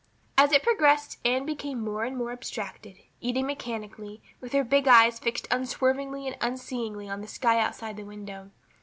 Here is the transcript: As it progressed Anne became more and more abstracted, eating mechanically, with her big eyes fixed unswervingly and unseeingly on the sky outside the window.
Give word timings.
As 0.35 0.51
it 0.51 0.63
progressed 0.63 1.19
Anne 1.23 1.45
became 1.45 1.79
more 1.79 2.05
and 2.05 2.17
more 2.17 2.31
abstracted, 2.31 2.97
eating 3.19 3.45
mechanically, 3.45 4.19
with 4.39 4.51
her 4.53 4.63
big 4.63 4.87
eyes 4.87 5.19
fixed 5.19 5.47
unswervingly 5.51 6.25
and 6.25 6.35
unseeingly 6.41 7.07
on 7.07 7.21
the 7.21 7.27
sky 7.27 7.59
outside 7.59 7.97
the 7.97 8.03
window. 8.03 8.49